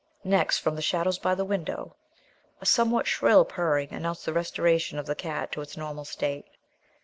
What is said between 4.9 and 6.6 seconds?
of the cat to its normal state.